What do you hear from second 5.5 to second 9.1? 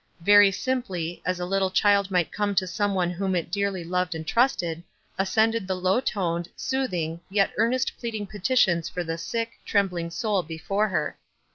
the low toned, soothing, yet earnest pleading petitions for